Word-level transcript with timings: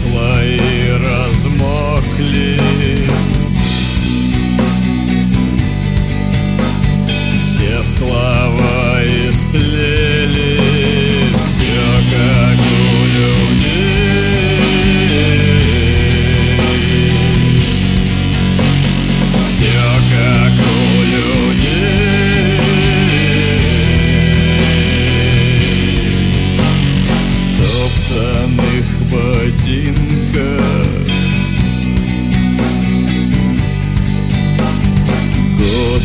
слои 0.00 0.58
размокли. 1.04 2.59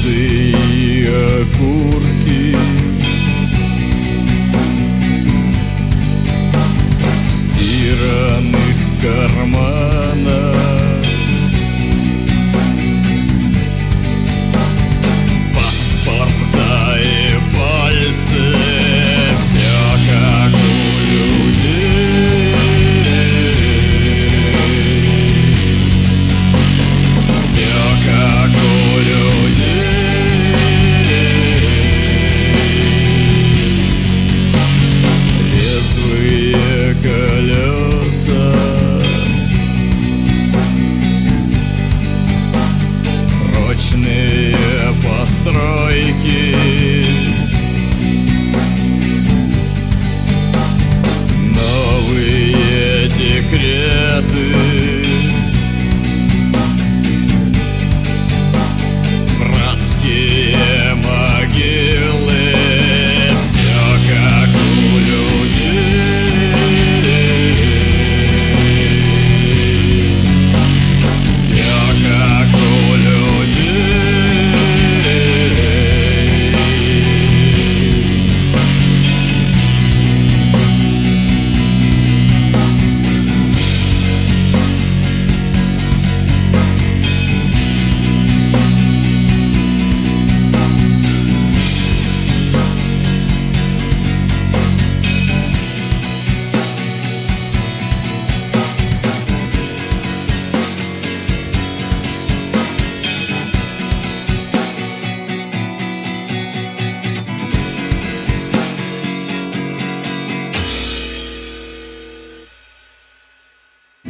пустые 0.06 1.08
окурки. 1.42 2.56
В 7.28 7.34
стиранных 7.34 8.78
карманах 9.02 9.75
So. 38.26 38.55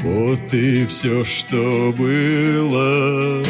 Вот 0.05 0.53
и 0.53 0.85
все, 0.85 1.23
что 1.23 1.91
было. 1.97 3.43